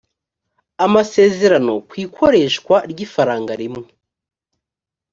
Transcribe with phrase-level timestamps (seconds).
[0.85, 3.87] amasezerano ku ikoreshwa ry ifaranga rimwe